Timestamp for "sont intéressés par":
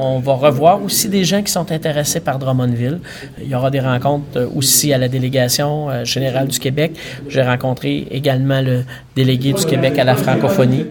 1.50-2.38